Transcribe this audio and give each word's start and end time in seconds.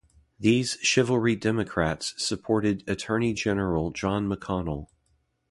These 0.39 0.79
Chivalry 0.81 1.35
Democrats 1.35 2.15
supported 2.17 2.83
Attorney 2.89 3.33
General 3.33 3.91
John 3.91 4.27
McConnell. 4.27 4.87